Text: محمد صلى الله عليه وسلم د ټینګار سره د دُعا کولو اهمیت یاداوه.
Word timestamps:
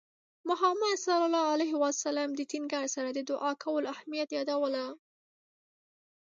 محمد 0.45 0.95
صلى 0.97 1.25
الله 1.25 1.45
عليه 1.53 1.73
وسلم 1.83 2.29
د 2.35 2.41
ټینګار 2.51 2.85
سره 2.95 3.09
د 3.11 3.19
دُعا 3.31 3.51
کولو 3.63 3.87
اهمیت 3.95 4.29
یاداوه. 4.37 4.85